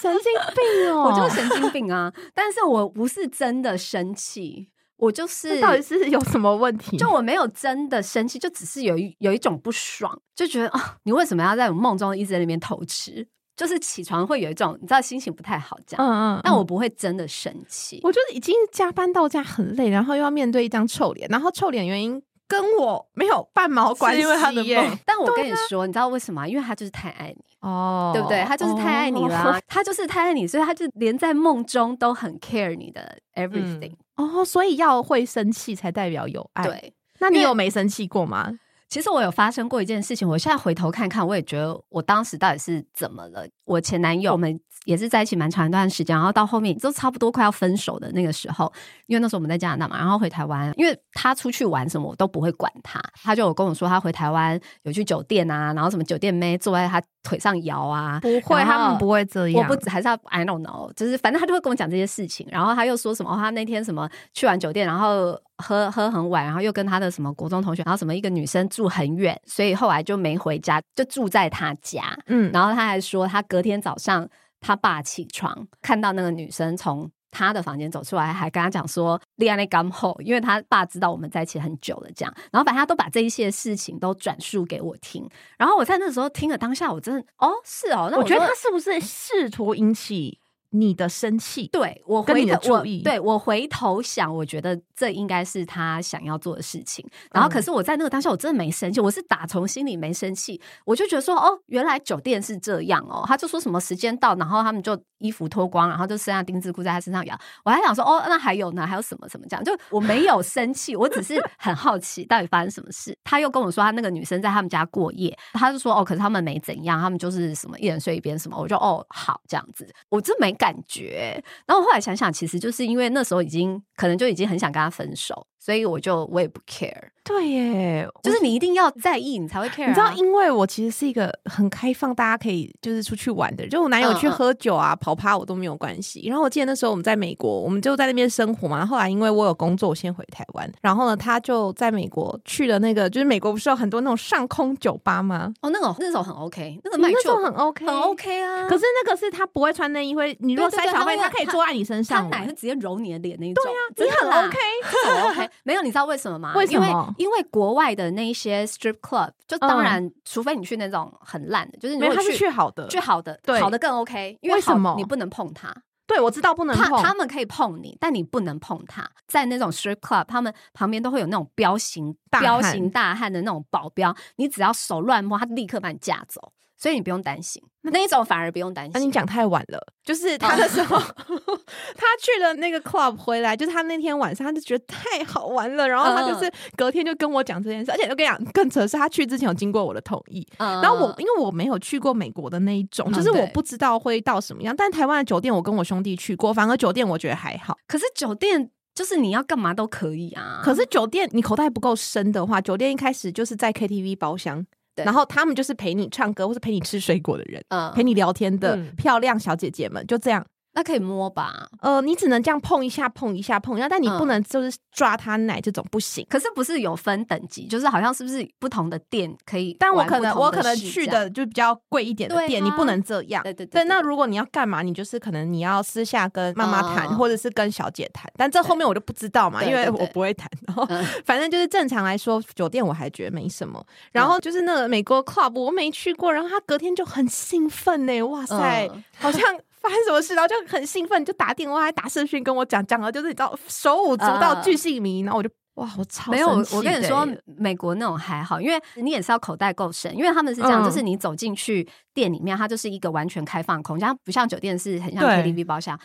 [0.00, 2.12] 神经病哦，我就是神经病啊！
[2.32, 6.96] 但是我不是真的生气，我就是到底是有什么问题？
[6.96, 13.26] 就我没有真的生气，就只是有一有一种不爽，就觉得啊，你为什么要在我梦中一直在那边偷吃？
[13.56, 18.00] 就是起床会有一种你知道心情不太好这样，嗯嗯，但我不会真的生气。
[18.02, 26.44] 我就是已经加班到家很累，然后又要面对一张臭脸，然后臭脸原因跟我没有半毛关系因为他的耶梦但我跟你说，你知道为什么？
[26.48, 28.42] 因为他就是太爱你，哦对不对？
[28.42, 33.92] 他就是太爱你啦啊、 他就是太爱你，所以他就连在梦中都很 care 你的 everything。
[34.16, 38.50] 哦，所以要会生气才代表有爱。，对，那你有没生气过吗？
[38.88, 43.46] 其实我有发生过一件事情，我现在回头看看，我也觉得我当时到底是怎么了。
[43.70, 48.72] 我前男友，我们也是在一起蛮长一段时间，然后到后面就差不多快要分手的那个时候，
[49.06, 59.68] 因为那时候我们在加拿大嘛，然后回台湾，因为他出去玩什么我都不会管他，他就有跟我说他回台湾有去酒店啊，然后什么酒店妹坐在他腿上摇啊，不会，他们不会这样。
[59.68, 72.16] 我不还是要 I don't know，就是反正他就会跟我讲这些事情，然后他又说什么、哦他那天什么去完酒店，然后喝喝很晚，然后又跟他的什么国中同学，然后什么一个女生住很远，所以后来就没回家，就住在他家。
[72.26, 74.28] 嗯，然后他还说，他隔天早上
[74.60, 77.10] 他爸起床看到那个女生从。
[77.32, 85.24] 他的房间走出来，还跟他讲说恋爱刚后，因为他爸知道我们在一起很久了，这样，然后把他都把这一些事情都转述给我听，
[85.56, 90.39] 然后我在那时候听了当下，我真的哦是哦，那我觉得他是不是试图引起
[90.70, 91.68] 你的生气？
[91.68, 97.04] 对我跟你的回头我对我回头想，我觉得这应该是他想要做的事情。
[97.32, 103.24] 然后，嗯可是我在那个当下，我真的没生气，我是打从心里没生气，我就觉得说，哦，原来酒店是这样哦。
[103.26, 107.38] 他就说什么时间到，然后他们就衣服脱光，然后就剩下丁字裤在他身上咬。
[107.64, 109.62] 我还想说，哦，那还有呢，还有什么什么这样？
[109.62, 113.16] 就我没有生气，我只是很好奇到底发生什么事。
[113.22, 118.58] 他又跟我说，他那个女生在他们家过夜，他就说，哦，可是他们没怎样，他们就是什么一人睡一边什么。
[118.58, 121.42] 我就哦好这样子，我真没感觉。
[121.66, 127.10] 然后后来想想，其实就是因为那时候已经可能就已经很想跟他分手，所以我就我也不 care。
[127.22, 129.88] 对耶，就是你一定要在意，你才会 care、啊。
[129.88, 133.70] 你知道，因为我其实是一个很开放，大家可以就是出去玩的人。
[133.70, 136.26] 就我男友去喝酒啊、跑趴，我都没有关系。
[136.26, 138.84] 然后我记得那时候我们在美国，我们就在那边生活嘛。
[138.84, 140.68] 后后来因为我有工作，我先回台湾。
[140.80, 145.52] 然后呢，他就在美国去了那个，就是美国不是有很多那种上空酒吧吗？
[145.60, 148.66] 哦，那种那种很 OK，那个你那时卖酒候很 OK，很 OK 啊。
[148.66, 152.40] 可是那个是他不会穿内衣，会你如果塞小费，他可以坐在你身上他。
[152.40, 153.62] 奶是直接揉你的脸那一种。
[153.62, 154.58] 对啊，真的你很 OK。
[154.90, 156.52] 这种 OK，没有，你知道为什么吗？
[156.54, 165.74] 为什么嗯因为因为国外的那一些 strip club，就当然，除非你去那种很烂的，就是你没有，他是去好的，去好的，对好的更 OK，因好为什么你不能碰它？
[166.06, 167.00] 对我知道不能碰。
[167.00, 169.08] 他们可以碰你，但你不能碰他。
[169.28, 177.62] 在那种 strip club，他们旁边都会有那种彪形大彪形大汉的那种保镖，你只要手乱摸，他立刻把你架走，所以你不用担心。
[177.82, 178.92] 那一种反而不用担心。
[178.94, 180.98] 那你讲太晚了，就是他那时候、
[181.96, 197.76] 他去了那个 club 回来，就是他那天晚上他就觉得太好玩了，然后他就是隔天就跟我讲这件事，而且我跟你讲，更扯的是他去之前有经过我的同意，嗯，然后我因为我没有去过美国的那一种，嗯就是我不知道会到什么样，但台湾的酒店我跟我兄弟去过，反而酒店我觉得还好。
[197.86, 200.60] 可是酒店就是你要干嘛都可以啊。
[200.62, 204.66] 可是酒店你口袋不够深的话，酒店一开始就是在 KTV 包厢。
[204.94, 210.44] 对然后他们就是陪你唱歌或是陪你吃水果的人，嗯陪你聊天的嗯漂亮小姐姐们，就这样。
[210.72, 211.68] 那可以摸吧？
[211.80, 216.24] 呃，你只能这样碰一下，碰一下，碰一下，但你嗯不能就是抓他奶这种不行。
[216.30, 220.04] 可是不是有分等级，就是好像是不是不同的店可以但我？
[220.04, 223.42] 可能我可能去的就比较贵一点的店，你啊不能这样。
[223.42, 228.30] 对对对对，那如果你要干嘛，你就是可能你要私下跟妈妈谈，嗯或者是跟小姐谈。
[228.36, 230.48] 但这后面我就不知道嘛，因为我不会谈。
[230.66, 233.84] 然后嗯反正就是正常来说，酒店我还觉得没什么。
[234.12, 239.42] 然后就是那个美国 club 我没去过，然后他隔天就很兴奋呢，哇塞，嗯 好像。
[239.80, 255.98] 发生什么事，然后就很兴奋，就打电话还打视讯跟我讲，讲了就是你知道手舞足蹈、嗯巨细靡遗，然后我就哇，我超没有，我跟你说，美国那种还好，因为你也是要口袋够深，因为他们是这样，嗯就是你走进去店里面，它就是一个完全开放空间，它不像酒店是很像 KTV 包厢。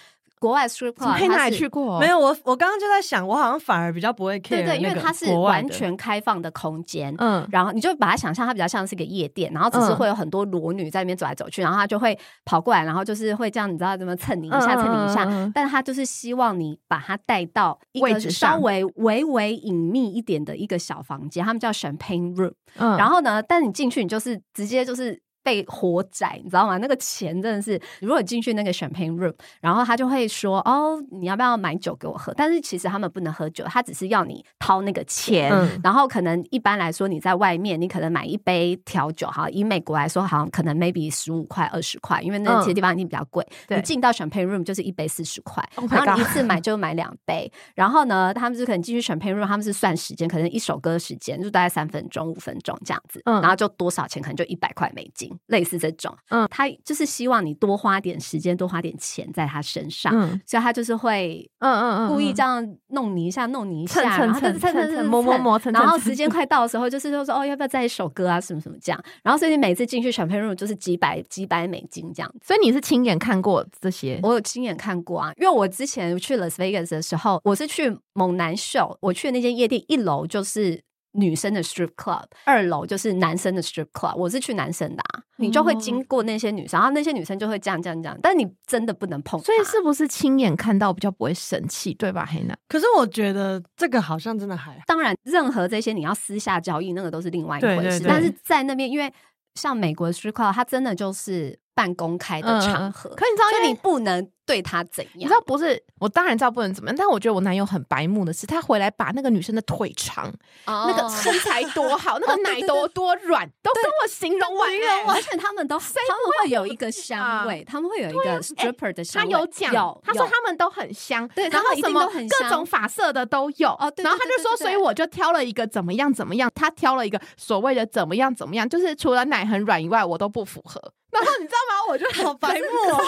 [0.45, 1.99] 国外 strip club 去过？
[1.99, 7.12] 没有，我我刚刚就在想，我好像反而比较不会 care 对对，因为它是完全开放的空间。
[7.17, 22.53] 嗯，然后你就把它想象，它比较像是一个夜店，然后只是嗯会有很多裸女在那边走来走去，然后他就会跑过来，然后就是会这样，你知道怎么蹭你一下，嗯蹭你一下但他就是希望你把它带到一个稍微微微隐秘一点的一个小房间，他们叫 champagne room。
[22.77, 25.19] 嗯然后呢，但你进去，你就是直接就是。
[25.45, 26.77] 被活宰，你知道吗？
[26.79, 29.31] 那个钱真的是，如果你进去那个 champagne room，
[29.62, 35.51] 然后他就会说：“哦，你要不要买酒给我喝？”但是其实他们不能喝酒，他只是要你掏那个钱。
[35.51, 43.45] 嗯然后可能一般来说，你在外面，你可能买一杯调酒，哈，以美国来说，好像可能 maybe 十五块、二十块，因为那些地方一定比较贵。
[43.67, 47.51] 对你进到 champagne room 就是一杯四十块 Oh 然后你一次买就买两杯。
[47.75, 56.15] 然后呢，他们就可能进去 champagne room，他们是算时间，可能一首歌的时间就大概三分钟、五分钟这样子，嗯然后就多少钱，可能就一百块美金，类似这种。
[56.30, 69.04] 嗯他就是希望你多花点时间，多花点钱在他身上，嗯所以他就是会嗯嗯嗯，故意这样弄你一下，弄你一下，蹭蹭蹭蹭蹭蹭蹭摸摸摸蹭蹭蹭然后时间快到的时候，就是说说哦，要不要再一首歌啊，什么什么这样。
[69.24, 72.32] 然后所以你每次进去 champagne room 就是几百几百美金这样。
[72.41, 74.19] 所以你是亲眼看过这些？
[74.24, 80.82] 我有亲眼看过啊，因为我之前去 Las Vegas 的时候，我是去猛男秀，我去的那间夜店一楼就是
[81.15, 84.15] 女生的 strip club，二楼就是男生的 strip club。
[84.15, 89.39] 我是去男生的、啊，你就会经过那些女生，然后那些女生就会这样这样这样，但你真的不能碰。
[89.41, 92.25] 所以是不是亲眼看到比较不会生气，对吧？
[92.25, 94.78] 黑娜，可是我觉得这个好像真的还。
[94.86, 98.04] 当然，任何这些你要私下交易，那个都是另外一回事。
[98.08, 99.12] 但是在那边，因为
[99.56, 105.14] 像美国的 street club，它真的就是半公开的场合，嗯嗯可你知道因为你不能对他怎样。
[105.16, 105.84] 你知道不是？
[106.00, 110.34] 我当然知道不能怎么样，但我觉得我男友很白目的是，他回来把那个女生的腿长、
[110.66, 115.14] 哦那个身材多好、那个 奶多多软，都跟我形容完了。
[115.14, 119.32] 而且他们都他们会有一个香味，他们会有一个 stripper 的香味。
[119.32, 123.70] 他有讲，他说他们都很香，对然后什么都各种发色的都有。
[123.72, 130.80] 哦对对然后他就说，所以我就挑了一个怎么样怎么样，他挑了一个所谓的怎么样怎么样，就是除了奶很软以外，我都不符合。
[131.19, 131.75] 然后你知道吗？
[131.88, 133.01] 我就好白目哦，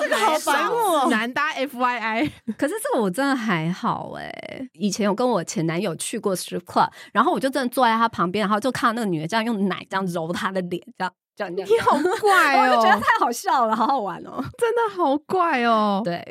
[0.00, 1.08] 这个好白目哦。
[1.10, 4.32] 男搭 F Y I，可是这个我真的还好哎、
[4.72, 11.70] 以前有跟我前男友去过 strip club，然后我就真的坐在他旁边，然后就看到那个女的这样用奶这样揉他的脸，这样这样这样。
[11.70, 14.42] 你好怪哦我就觉得哦，太好笑了，好好玩哦。
[14.58, 16.00] 真的好怪哦。
[16.04, 16.24] 对，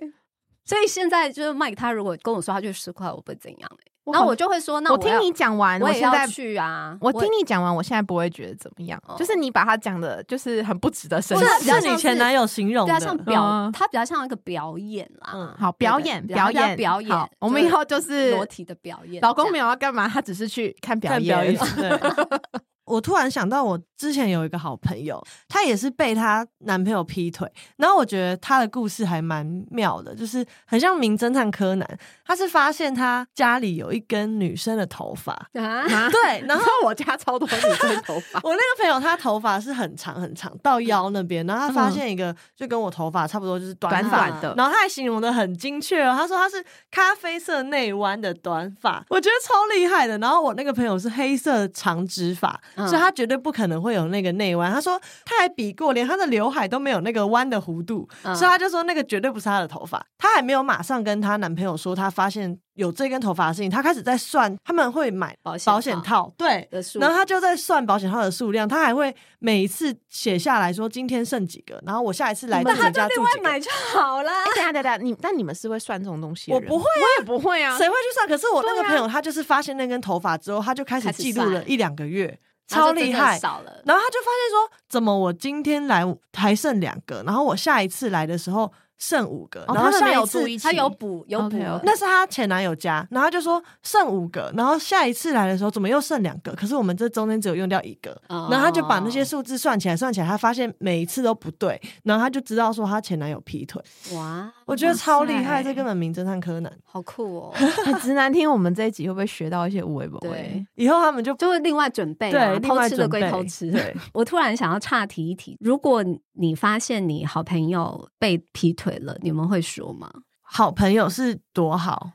[0.66, 6.98] 所以现在就是 Mike 他如果跟我说他去 strip club，我不会怎样哎、然后我就会说，那我听你讲完，我也要现在去啊。
[7.00, 11.70] 我听你讲完，我现在不会觉得怎么样，哦就是你把他讲的，就是很不值得生或者气。
[11.70, 15.32] 是你前男友形容比较的，像表他，比较像一个表演啦。
[15.34, 19.22] 嗯好，表演对对表演表演好，我们以后就是裸体的表演。
[19.22, 21.56] 老公没有，要干嘛，他只是去看表看表演。
[22.86, 32.00] 我突然想到，我之前有一个好朋友，她也是被她男朋友劈腿，然后我觉得她的故事还蛮妙的，就是很像名侦探柯南。
[32.26, 36.66] 她是发现她家里有一根女生的头发，啊，啊 对，然后。
[36.84, 50.18] 我家超多女生头发 我那个朋友，她头发是很长很长，到腰那边，然后她发现一个就跟我头发差不多，就是短短短的，然后她还形容的很精确哦，她说她是咖啡色内弯的短发，我觉得超厉害的。
[50.18, 54.72] 然后我那个朋友是黑色长直发，嗯所以他绝对不可能会有那个内弯。
[54.72, 60.06] 他说他还比过，连他的刘海都没有那个弯的弧度，嗯所以他就说那个绝对不是他的头发。
[60.18, 66.68] 他还没有马上跟她男朋友说她发现有这根头发的事情，他开始在算他们会买保险保险套，对。
[66.72, 73.36] 的数，然后他就在算保险套的数量，他还会每一次写下来说今天剩几个，然后我下一次来那他你们家就住几个。
[73.36, 74.32] 另外买就好了。
[74.32, 76.52] 哎，等一下等下，你但你们是会算这种东西？
[76.52, 77.78] 我不会我也不会啊。
[77.78, 78.28] 谁会去算？
[78.28, 83.38] 可是我那个朋友，他就是发现那根头发之后，他就开始记录了一两个月，超厉害。
[83.38, 83.82] 少了。
[83.86, 86.04] 然后他就发现说，怎么我今天来
[86.34, 88.72] 还剩两个，然后我下一次来的时候
[89.02, 96.54] 剩五个，然后下一次他有补有补，那是她前男友家，然后他就说剩五个，然后下一次来的时候怎么又剩两个？
[96.54, 103.82] 可是我们这中间只有用掉一个，哦然后他就把那些数字算起来，算起来，他发现每一次都不对，然后他就知道说她前男友劈腿。
[104.14, 106.72] 哇，我觉得超厉害，塞这根本名侦探柯南。
[106.84, 107.54] 好酷哦！
[107.86, 110.66] 哎 直男听我们这一集会不会学到一些无为不对为？
[110.76, 113.72] 以后他们就就会另外准备啊，对另偷吃的归外准备偷吃。
[113.72, 116.04] 对， 我突然想要岔题一题，如果
[116.42, 120.12] 你发现你好朋友被劈腿了，你们会说吗？
[120.42, 122.14] 好朋友是多好，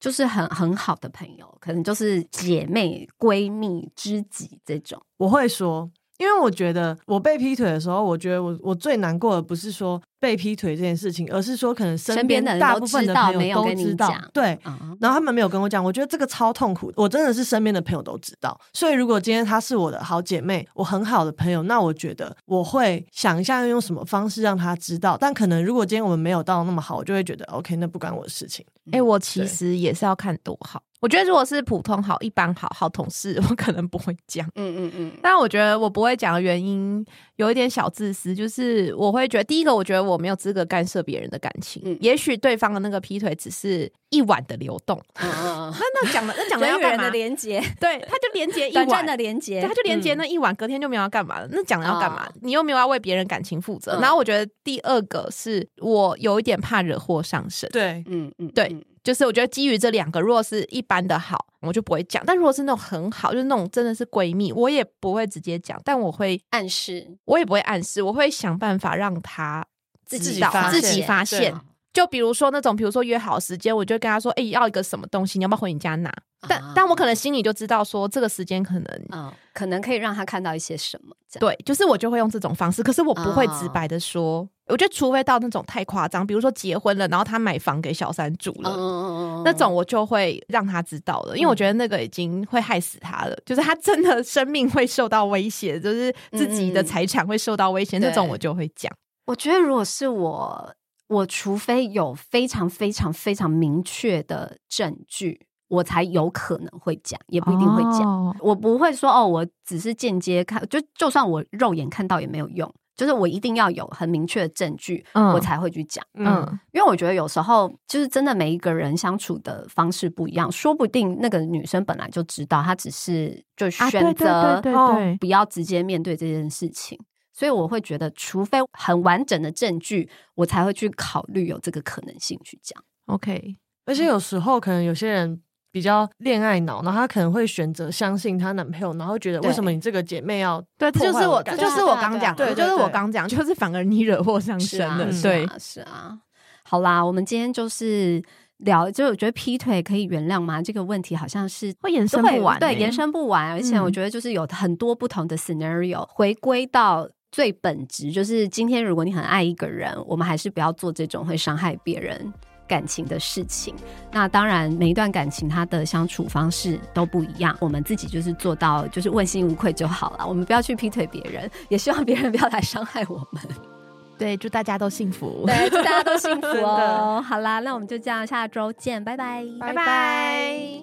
[0.00, 5.00] 就是很很好的朋友，可能就是姐妹、闺蜜、知己这种。
[5.18, 14.52] 我会说，因为我觉得我被劈腿的时候，我觉得我我最难过的不是说被劈腿这件事情，而是说可能身身边的大部分的朋友都知道，对。
[14.64, 16.92] 啊，然后他们没有跟我讲，我觉得这个超痛苦。
[16.96, 25.16] 我真的是身边的朋友都知道，所以如果今天她是我的好姐妹，我很好的朋友，那我觉得我会想一下要用什么方式让她知道。
[25.18, 28.66] 但可能如果今天我们没有到那么好，我就会觉得 OK，那不关我的事情。
[28.90, 30.82] 哎、我其实也是要看多好。
[31.00, 34.44] 我觉得如果是普通好、一般好、好同事，我可能不会讲。
[34.56, 37.04] 嗯嗯嗯，但我觉得我不会讲的原因
[37.36, 41.80] 有一点小自私，就是我会觉得第一个，我觉得我没有资格干涉别人的感情。
[41.84, 47.10] 嗯也许对方的那个劈腿只是一晚的流动，嗯嗯嗯 那那讲了那 讲的人与人的要干嘛？
[47.10, 51.48] 连接，对，他就连接一晚的连接，他，就连接嗯那一晚，隔天就没有要干嘛了。
[51.52, 52.26] 那讲了要干嘛？
[52.26, 53.92] 哦你又没有要为别人感情负责。
[53.92, 69.64] 嗯然后我觉得第二个是我有一点怕惹祸上身，对，嗯嗯，对嗯就是我觉得基于这两个，如果是一般的好，我就不会讲；但如果是那种很好，就是那种真的是闺蜜，我也不会直接讲，但我会，暗示我也不会暗示，我会想办法让她
[70.04, 71.58] 自己发自己发现。
[71.94, 76.12] 就比如说那种，比如说约好时间，我就跟他说：“哎、要一个什么东西，你要不要回你家拿？”
[76.46, 84.46] 但、啊但我可能心里就知道说，这个时间可能嗯，可能可以让他看到一些什么，对，就是我就会用这种方式，可是我不会直哦白的说。
[84.68, 89.42] 我觉得除非到那种太夸张，比如说结婚了，然后他买房给小三住了。
[89.44, 98.92] 那种我就会让他知道了，因为我觉得那个已经会害死他了，就是他真的生命会受到威胁，就是自己的财产会受到威胁，对那种我就会讲。
[99.26, 100.74] 我觉得如果是我，
[101.08, 108.02] 我除非有非常非常非常明确的证据，我才有可能会讲，也不一定会讲。
[108.02, 116.04] 哦我不会说哦，我只是间接看，就就算我肉眼看到也没有用，就是我一定要有很明确的证据，嗯我才会去讲。
[116.14, 126.98] 嗯，嗯，因为我觉得有时候就是真的每一个人相处的方式不一样，说不定那个女生本来就知道，她只是就啊，选择对对哦对，不要直接面对这件事情。
[127.32, 132.82] 所以我会觉得，除非很完整的证据，我才会去考虑有这个可能性去讲。
[133.06, 135.40] OK，而且有时候可能有些人
[135.70, 146.18] 比较恋爱脑，然后她可能会选择相信她男朋友，然后觉得对为什么你这个姐妹要对，这就是我，这就是我刚讲的，对对就是我对刚讲，就是反而你惹祸上身了，啊对是，啊，是啊。
[146.64, 148.22] 好啦，我们今天就是
[148.58, 150.60] 聊，就我觉得劈腿可以原谅吗？
[150.60, 153.52] 这个问题好像是会延伸不完欸，对，延伸不完。
[153.52, 162.32] 而且嗯我觉得就是有很多不同的 scenario，回归到最本质，就是今天如果你很爱一个人，我们还是不要做这种会伤害别人。
[162.68, 163.74] 感情的事情，
[164.12, 173.42] 那当然每一段感情它的相处方式都不一样，我们自己就是做到就是问心无愧就好了，我们不要去劈腿别人，也希望别人不要来伤害我们。
[174.18, 177.24] 对，祝大家都幸福，对，祝大家都幸福 哦。
[177.26, 180.82] 好啦，那我们就这样，下周见，拜拜，拜拜。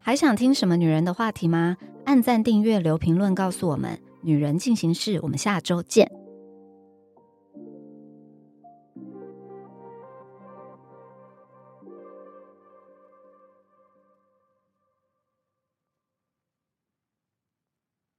[0.00, 1.76] 还想听什么女人的话题吗？
[2.04, 3.98] 按赞、订阅、留评论，告诉我们。
[4.22, 6.23] 女人进行式，我们下周见。